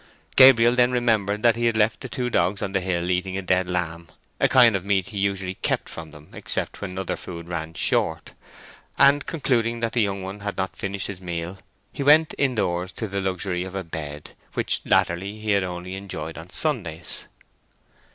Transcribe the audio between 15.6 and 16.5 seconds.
only enjoyed on